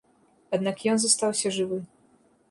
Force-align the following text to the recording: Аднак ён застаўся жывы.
Аднак 0.55 0.79
ён 0.93 0.97
застаўся 1.03 1.51
жывы. 1.57 1.77